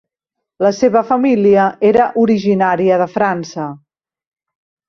La 0.67 0.71
seva 0.77 1.03
família 1.09 1.67
era 1.91 2.07
originària 2.23 2.99
de 3.05 3.09
França. 3.19 3.69